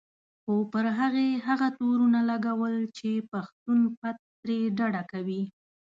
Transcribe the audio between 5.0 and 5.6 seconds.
کوي.